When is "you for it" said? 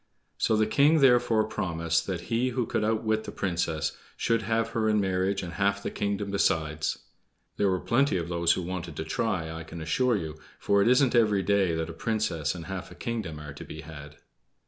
10.17-10.87